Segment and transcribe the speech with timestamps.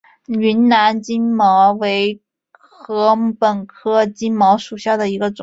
[0.27, 2.19] 云南金茅为
[2.87, 5.37] 禾本科金茅属下的一个种。